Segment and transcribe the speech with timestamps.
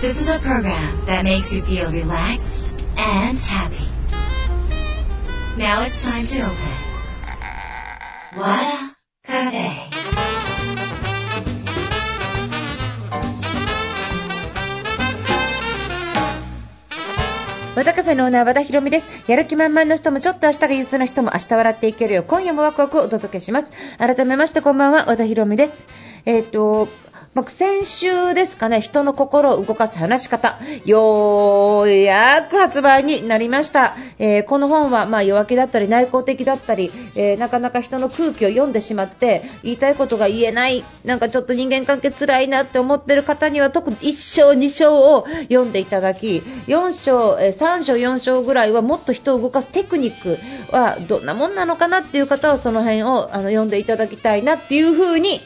[0.00, 3.86] This is a program that makes you feel relaxed and happy.
[5.58, 6.56] Now it's time to open.
[8.34, 9.90] Wada Cafe.
[17.76, 25.86] 和田カフェのオーナー和田博美ですやる気満々の人もちょっと明日が憂鬱な人も明日笑っていけるよう今夜もワクワクをお届けします改めましてこんばんは和田博美です
[26.24, 26.88] えっ、と
[27.34, 33.96] ま先週ですかね、人の心を動かす話し方、ようやく発売になりました。
[34.18, 50.38] えーこの本はまあ弱気だったり内向的だったり、えーなかなか人の空気を読んでしまって言いたいことが言えない、なんかちょっと人間関係辛いなって思ってる方には特に1章、2章を読んでいただき、4章、え3章、4章ぐらいはもっと人を動かすテクニック
[50.72, 55.40] はどんなもんなのかなっていう方はその辺をあの読んでいただきたいなっていうふうに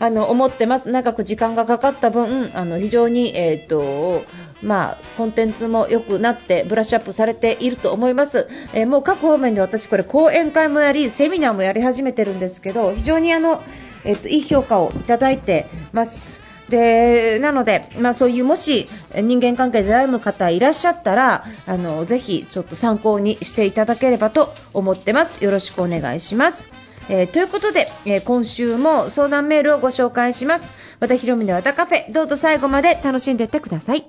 [0.00, 4.24] あの思ってます、長く時間がかかった分、あの非常に、えーと
[4.62, 13.62] まあ、コンテンツも良くなってブラッシュアップされていると思います、えーもう各方面で私、これ講演会もやりセミナーもやり始めてるんですけど非常にあの、
[14.04, 16.40] えーといい評価をいただいてます。
[16.70, 25.44] でなので、まあ、そういうもし人間関係で悩む方いらっしゃったらあのぜひちょっと参考にしていただければと思ってます。
[25.44, 26.79] よろしくお願いします。
[27.08, 30.70] えーということで、えー今週も相談メールをご紹介します。
[31.00, 34.06] 和田博美の和田カフェ、どうぞ最後まで楽しんでいってください。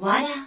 [0.00, 0.37] Wada Cafe.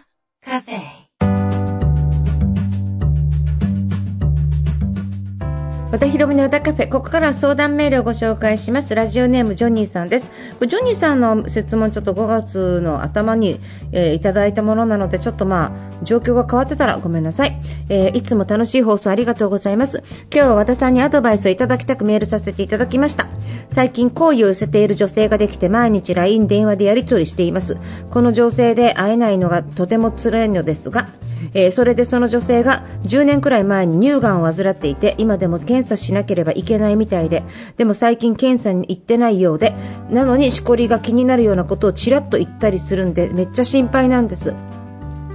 [6.02, 8.96] 田博美の歌カフェ、ここから相談メールをご紹介します。
[8.96, 10.32] ラジオネームジョニーさんです。
[10.60, 13.60] ジョニーさんの質問ちょっと5月の頭に、
[13.92, 15.66] えーいただいたものなので、ちょっとま
[16.02, 17.56] あ、状況が変わってたらごめんなさい。
[17.90, 20.02] えーいつも楽しい放送ありがとうございます。
[20.34, 23.28] 今日は和田さんにアドバイスをいただきたくメールさせていただきました。
[23.70, 27.78] 最近好意を寄せている女性ができて毎日 LINE 電話でやり取りしています。
[28.10, 31.10] この情勢で会えないのがとても辛いのですが、
[31.54, 37.44] えーそれでその女性が10年くらい前に乳がんを患っていて今でも検査しなければいけないみたいで
[37.78, 39.74] でも最近検査に行ってないようで
[40.10, 44.54] なのにしこりが気になるようなことをちらっと言ったりするんでめっちゃ心配なんです。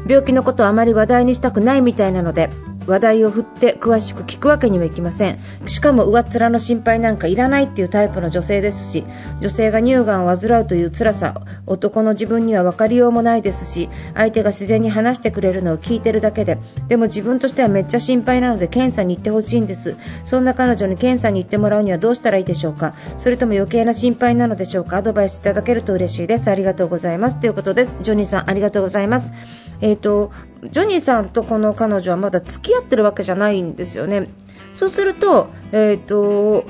[0.09, 2.50] 病気のことをあまり話題にしたくないみたいなので
[2.87, 5.39] 話題を振って詳しく聞くわけにもいきません。
[5.67, 9.05] しかも上っ面の心配なんかいらないっていうタイプの女性ですし
[9.41, 16.59] 女性が乳がんを患うという辛さ男の自分には分かりようもないですし相手が自然に話してくれるのを聞いてるだけで
[16.89, 19.97] でも自分としてはめっちゃ心配なので検査に行ってほしいんです。
[20.25, 22.95] そんな彼女に検査に行ってもらうにはどうしたらいいでしょうか。
[23.19, 24.99] それとも余計な心配なのでしょうか。
[24.99, 26.51] アドバイスいただけると嬉しいです。
[26.51, 27.41] ありがとうございます。
[27.41, 27.99] ということです。
[28.01, 29.33] ジョニーさんありがとうございます。
[29.81, 30.33] えー、と
[30.72, 34.28] ジョニーさんとこの彼女はまだ付き合ってるわけじゃないんですよね。
[34.75, 36.66] そうすると,、えー、と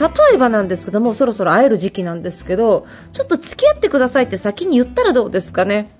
[0.00, 5.90] 例えばなんですけどもそろそろ会える時期なんですけどちょっと付き合ってくださいって先に言ったらどうですかね。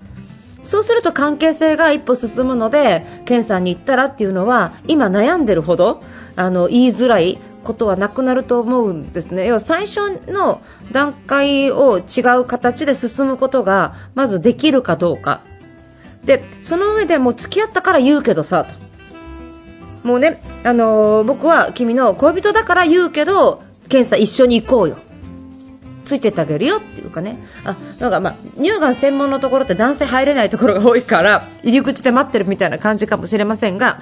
[0.63, 6.03] そうすると関係性が一歩進むので検査に行ったらっていうのは今悩んでるほど
[6.35, 9.47] あの言いづらいことはなくなると思うんですね。
[9.47, 15.41] 要は最初の段階を違う形で進むことがまずできるかどうか。
[16.25, 18.81] でその上でもう付き合ったから言うけどさと。
[20.03, 24.97] もうね、あのー僕は君の恋人だから言うけど検査一緒に行こうよ。
[26.05, 27.37] ついてってあげるよっていうかね。
[27.63, 33.99] あなんかまあ乳がん専門のところって男性入れないところが多いから入り口で待ってるみたいな感じかもしれませんが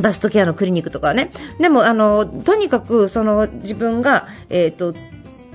[0.00, 1.30] バストケアのクリニックとかはね。
[1.60, 4.94] でもあのとにかくその自分が、えー、と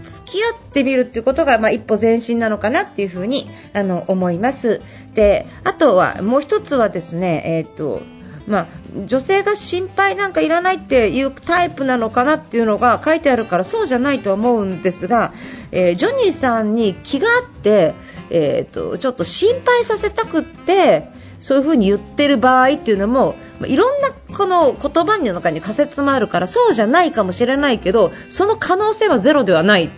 [0.04, 4.82] 付き合ってみるっていうことが、まあ、一歩前進なのかなっていうふうにあの思います。
[5.16, 8.02] であとはもう一つはですね、えーと
[8.46, 8.68] まあ、
[9.06, 15.34] 女性が心配なんかいらないっていうタイプなのかなっていうのが書いてあるからそうじゃないと思うんですが、
[15.72, 17.94] えージョニーさんに気があって、
[18.30, 21.08] えー、とちょっと心配させたくって
[21.44, 29.90] そういうふうに言ってる場合っていうのもまあいろんなこの言葉の中に仮説もあるからそうじゃないかもしれないけどその可能性はゼロではない。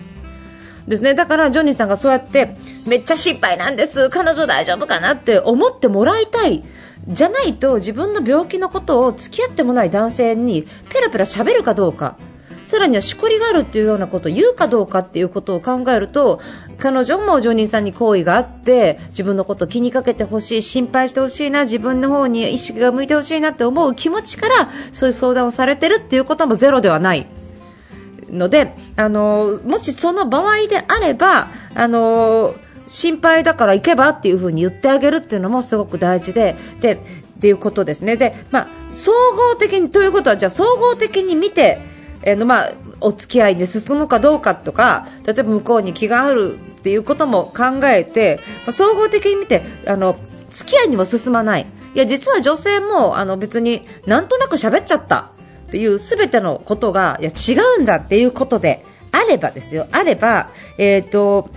[0.88, 1.16] ですね。
[1.16, 4.10] だからジョニーさんがそうやってめっちゃ心配なんです。
[4.10, 6.64] 彼女大丈夫かなって思ってもらいたい。
[7.08, 12.18] じゃないと自分の病気のことを付き合ってもない男性にペラペラ喋るかどうか。
[12.66, 16.42] さらにはしこりがあるっていうようなことを言うかどうかっていうことを考えると
[16.78, 27.28] 彼女もジョニーさんに好意があって自分のことを気にかけてほしい心配してほしいな自分の方に意識が向いてほしいなって思う気持ちからそういう相談をされてるっていうこともゼロではない。
[28.30, 32.56] のであのもしその場合であればあの
[32.88, 36.98] 心配だから行けばっていう風に言ってあげるっていうのもすごく大事ででっ
[37.40, 41.80] ていうことですねで、まあ、総合的にということはじゃあ総合的に見て、
[42.26, 50.18] えのまあ、お付き合いで進むかどうかとか例えば向こうに気があるっていうことも考えて、まあ、総合的に見てあの
[50.50, 51.68] 付き合いにも進まない。
[51.94, 55.32] いや実は女性もあの別になんとなく喋っちゃった
[55.68, 59.88] っていう全てのことがいや違うんだっていうことであればですよ。
[59.92, 61.50] あれば、えーと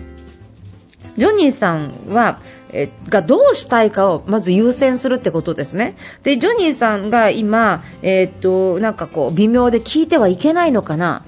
[1.18, 2.38] ジョニーさんは、
[2.72, 5.96] えがどうしたいかをまず優先するってことですね。
[6.22, 11.24] で、ジョニーさんが今、えー、っと、なんかこう、微妙で聞いてはいけないのかな？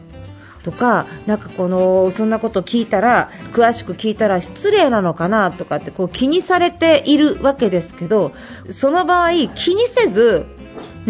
[0.62, 5.50] とか、なんかこの、そんなこと聞いたら、詳しく聞いたら失礼なのかな？
[5.50, 8.32] とかってこう気にされているわけですけど、
[8.70, 10.46] その場合気にせず、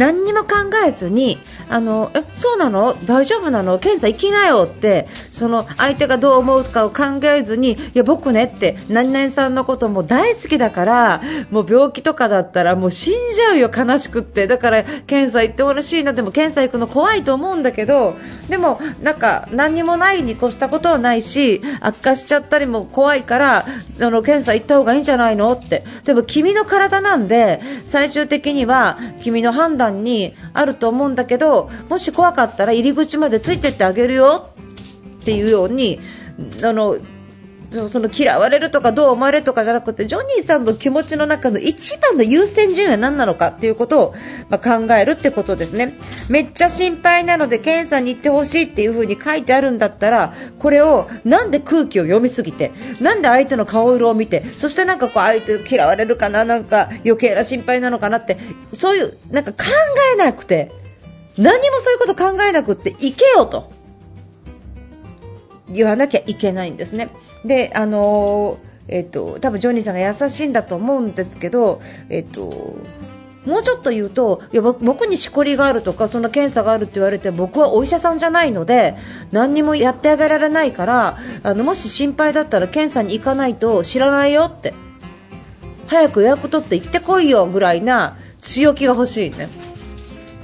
[0.00, 0.49] 何にも考
[0.87, 1.38] えずに
[1.69, 2.97] あのえそうなの？
[3.06, 3.79] 大丈夫なの？
[3.79, 14.47] 検査行きなよってその相手がどう思うかを考えずにいや僕ねって何々さんのことも大好きだからもう病気とかだったらもう死んじゃうよ悲しくって。
[14.47, 16.12] だから検査行ってほしいな。
[16.14, 18.17] でも検査行くの怖いと思うんだけど
[18.49, 25.52] でもなんか何にもないに越したことはないし悪化しちゃったりも怖いからあの検査行った方がいいんじゃないの？
[25.52, 25.85] って。
[26.05, 34.51] でも君の体なんで最終的には君の判断にあると思うんだけどもし怖かったら入り口までついてってあげるよ
[35.21, 36.01] っていうように
[36.63, 36.97] あの
[37.71, 44.15] その嫌われるとかどう思われるとかじゃなくてジョニーさんの気持ちの中の一番の優先順位は何なのかっていうことを、
[44.49, 45.95] ま考えるってことですね。
[46.29, 58.39] めっちゃ心配なので検査に行ってほしいっていう風に書いてあるんだったらこれをなんで空気を読みすぎてなんで相手の顔色を見てそしてなんかこう相手嫌われるかななんか余計な心配なのかなって
[58.73, 59.65] そういうなんか考
[60.15, 60.73] えなくて
[61.39, 63.80] 何もそういうこと考えなくって行けよと。
[65.73, 67.11] 言わなきゃいけないんですね。
[67.45, 68.59] で、あの
[68.89, 72.77] えっと、多分ジョニーさんが優しいんだと思うんですけど、えっと、
[73.47, 78.97] もうちょっと言うといや僕にしこりがあるとかそんな検査があるって言われて僕はお医者さんじゃないので
[79.33, 84.75] 何にもやってあげられないからあのもし心配だったら検査に行かないと知らないよって
[85.87, 89.49] 早く予約取って行ってこいよぐらいな強気が欲しいね。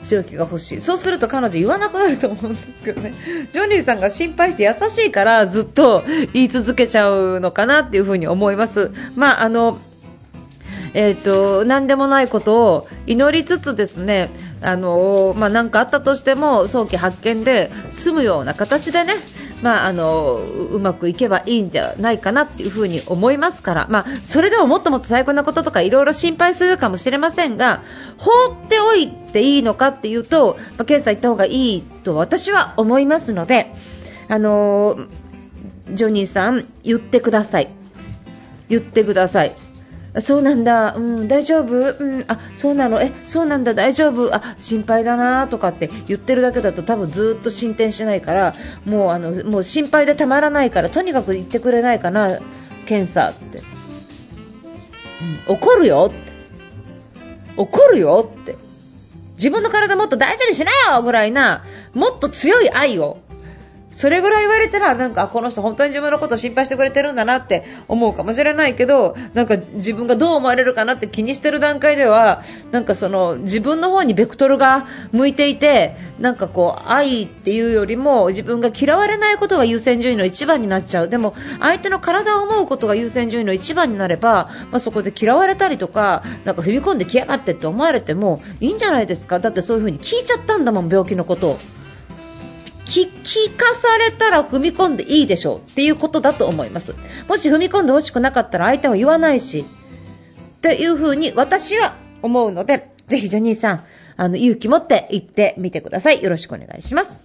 [0.06, 3.12] 強気が欲しいそうすると彼女言わなくなると思うんですけどね
[3.52, 8.92] ジョニーさんが心配して優しいからずっと言い続けちゃうのかなっていうふに思います。
[9.14, 9.78] まああの
[10.98, 14.30] えーと、何でもないことを祈りつつですね
[14.62, 19.12] あの、まあ、何かあったとしても早期発見で済むような形でね
[19.62, 27.82] まあ、あのうまくいけばいいんじゃないかなっていうふうに思いますから、まあ、それでももっともっと最高なこととかいろいろ心配するかもしれませんが
[28.18, 33.72] 放っておいていいのかっていうと、まあ、検査行った方がいいと私は思いますので、
[34.28, 34.98] あの
[35.92, 37.68] ジョニーさん言ってください。
[38.68, 39.65] 言ってください。
[40.20, 48.54] そうなんだ、うん、大丈夫、うん、あそうなの、えそうなんだ、大丈夫、あ心配だなとかって言ってるだけだと多分ずっと進展しないから
[48.86, 52.38] もうあのもう心配でたまらないからとにかく言ってくれないかな、
[52.86, 53.58] 検査って、
[55.48, 56.32] うん、怒るよって、
[57.56, 58.56] 怒るよって。
[59.36, 63.18] 自分の体もっと大事にしなよぐらいなもっと強い愛を
[63.96, 91.59] それぐらい言われたらなんかこの人本当に自分のこと心配してくれてるんだなって思うかもしれないけどなんか自分がどう思われるかなって気にしてる段階ではなんかその自分の方にベクトルが向いていてなんかこう愛っていうよりも自分が嫌われないことが優先順位の一番になっちゃうでも相手の体を思うことが優先順位の一番になれば、まあ、そこで嫌われたりとかなんか踏み込んできやがってって思われてもいいんじゃないですかだってそういう風に聞いちゃったんだもん病気のことを。
[92.87, 96.95] 聞かされたら踏み込んでいいでしょうっていうことだと思います。
[97.28, 99.64] もし踏み込んでほしくなかったら相手は言わないし、
[100.59, 103.85] っていうふうに私は思うので、ぜひジョニーさん、
[104.16, 106.23] あの、勇気持って行ってみてください。
[106.23, 107.21] よろしくお願いします。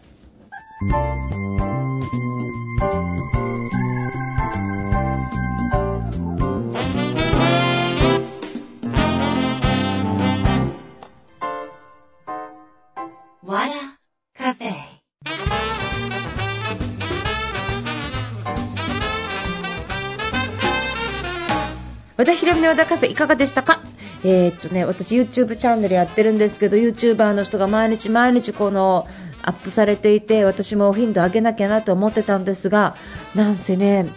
[22.62, 23.82] の和田カフェいかがでしたか？
[24.24, 29.08] えー、っとね、私 YouTube チャンネルやってるんですけど YouTuber の人が毎日毎日この
[29.41, 32.96] アップされていて私も頻度上げなきゃなと思ってたんですが
[33.34, 34.08] なんせね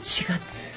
[0.00, 0.74] 4月、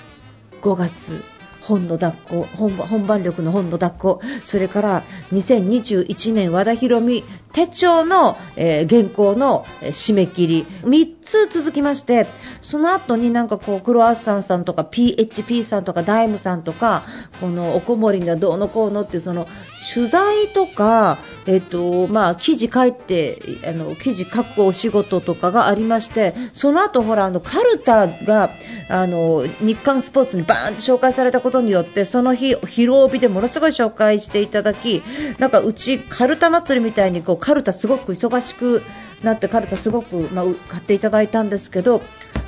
[0.61, 1.23] 5月
[1.61, 12.27] 本の抱っこ本番力の本の抱っこそれから2021年和田博美手帳の、えー、原稿の締め切り3つ続きまして
[12.61, 17.03] その後になんかこうクロワッサンさんとか PHP さんとかダイムさんとか
[17.39, 19.47] このおこもりがどうのこうのっていうその
[19.93, 28.51] 取材とか、えっとまあ、記事書いてあの記事書くお仕事とかがありましてその後ほらあのカルタが
[28.89, 35.01] あの日刊スポーツにバーンと紹介されたことによってその日、広帯でものすごい紹介していただき
[35.37, 38.83] なんかうちカルタ祭りみたいにこうカルタすごく忙しく
[39.23, 42.01] なってカルタすごく、まあ、買っていただいたんですけどっ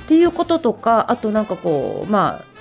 [0.08, 2.52] ていうこととかあとなんかこうまあ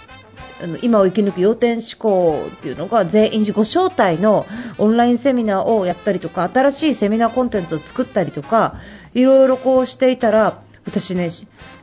[0.82, 4.46] 今を生き抜く要点思考っていうのが全員ご招待の
[4.78, 8.76] オンラインセミナーをやったりとか新しいセミナーコンテンツを作ったりとか
[9.14, 11.30] いろいろこうしていたら私ね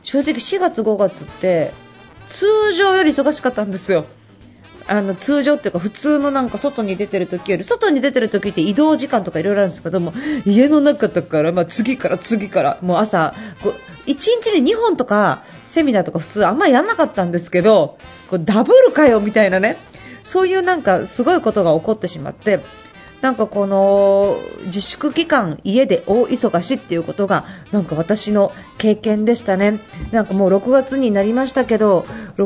[0.01, 1.73] 正直4月5月って
[2.27, 4.05] 通常より忙しかったんですよ。
[4.89, 10.13] あの通常っていうか普通のなんか外に出てる時より外に出てる時って移動時間とかいろいろあるんですけども
[10.45, 13.73] 家の中だから、まあ、次から次からもう朝こう
[14.09, 19.77] 1日に2本とかセミナーとか普通あんまりやらなかったんですけどこうダブルかよみたいなね
[20.23, 22.59] そういうなんかすごいことが起こってしまって
[23.21, 29.79] なんかこの自粛期間、家で大忙しっていうことがなんか私の経験でしたね。
[30.11, 32.05] なんかもう6月になりましたけど、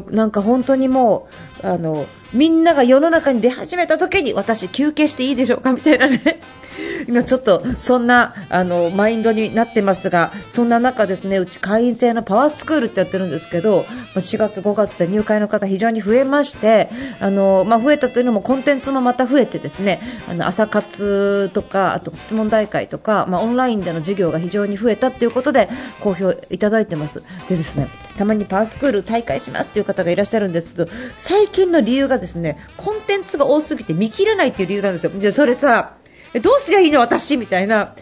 [0.09, 1.27] なんか本当にも
[1.63, 6.41] うあのみんなが世の中に出始めた時に私休憩していいでしょうかみたいなね。
[7.07, 16.89] 今ちょっとそんなあのマインドになってますがそんな中ですねうち会員制のパワースクールってやってるんですけど4月5月で入会の方非常に増えまして
[17.19, 25.69] あのまあ、増えたというのもコンテンツもまた増えてですねあの朝活とかあと質問大会とか、まあ、オンラインでの授業が非常に増えたということで
[26.01, 35.11] 好評いただいてますでですねたまにパワースクール大会しますという方がいらっしゃるんですけど最近の理由がですねコンテンツが多すぎて見切れないという理由なんですよ。
[35.15, 35.93] じゃそれさ
[36.33, 37.37] えどうすりゃいいの私？
[37.37, 37.95] みたいな。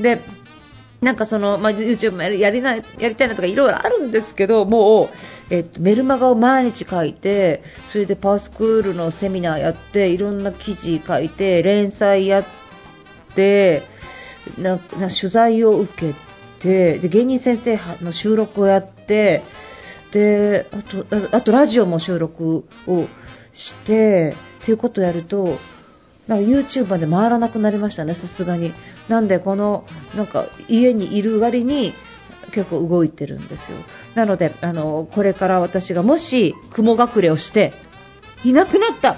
[0.00, 0.20] で
[1.00, 5.10] なんかその、まあ、YouTube もやりやりなやりたいなとかいろいろあるんですけどもう、
[5.50, 12.44] えっと、メルマガを毎日書いてそれでパースクールのセミナーやっていろんな記事書いて連載やっ
[13.36, 13.84] て
[14.58, 16.14] なな取材を受け
[16.58, 19.44] てで芸人先生の収録をやって
[20.10, 21.06] であと
[21.36, 23.06] あとラジオも収録を
[23.52, 25.58] してっていうことをやると
[26.28, 28.72] なんか YouTube で回らなくなりましたね、さすがに。
[29.08, 31.92] なんでこのなんか家にいる割に
[32.52, 33.78] 結構動いてるんですよ。
[34.14, 37.72] なのであのこれから私がもし雲隠れをして
[38.44, 39.16] いなくなったっ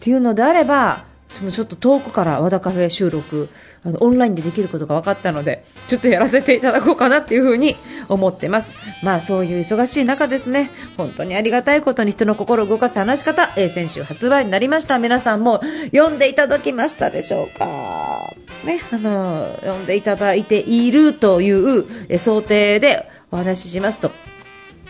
[0.00, 3.48] ていうのであればそのちょっと遠くから和田カフェ収録
[3.84, 7.76] あのオンラインでできることが分かったのでちょっとやらせていただこうかなっていうふに
[8.08, 8.74] 思ってます。
[9.02, 10.70] まあそういう忙しい中ですね。
[10.96, 14.98] 本当にありがたいことに人の心を動かす話し方、えー、先週発売になりました。
[14.98, 15.60] 皆さんも
[15.92, 18.32] 読んでいただきましたでしょうか？
[18.64, 24.12] ねあの読んでいただいているという、想定でお話ししますと。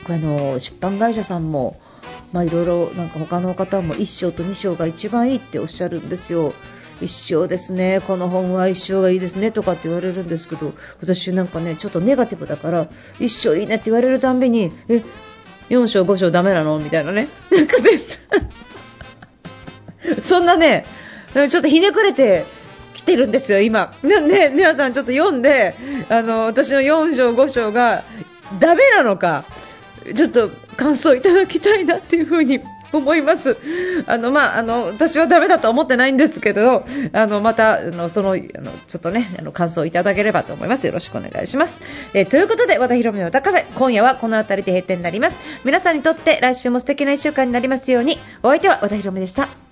[0.07, 1.81] あの出版会社さんも
[2.35, 6.53] まあいろいろなんか他の方も1章と2章が一番いいっておっしゃるんですよ。
[7.01, 12.89] 一生ですね、この本は一生がいいですねとかって言われるんですけど、私なんかね、ちょっとネガティブだから、
[13.21, 15.03] 一生いいねって言われるたんびに、え、
[15.71, 16.81] 4章、5章ダメなの？
[16.81, 17.29] みたいなね。
[17.53, 17.91] なんかね、
[20.23, 20.87] そんなね、
[21.35, 22.45] ちょっとひねくれて
[22.95, 23.95] きてるんですよ、今。
[24.03, 25.77] ね、皆さんちょっと読んで、
[26.09, 28.03] あの、私の4章、5章が
[28.59, 29.45] ダメなのか、
[30.13, 32.61] ちょっと感想いただきたいなっていう風に
[32.93, 33.57] 思います。
[34.07, 40.87] あのまああの私はダメだと思ってないんですけど、あのまたあのそのあのちょっとねあの感想をいただければと思います。
[40.87, 41.81] よろしくお願いします。
[42.13, 45.37] えー、ということで和田博美の和田カフェ今夜はこの辺りで閉店になります。
[45.65, 48.19] 皆さんにとって来週も素敵な1週間になりますように。
[48.43, 49.64] お相手は和田博美でした。